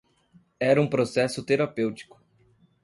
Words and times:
Era 0.59 0.81
um 0.81 0.87
processo 0.89 1.43
terapêutico. 1.45 2.19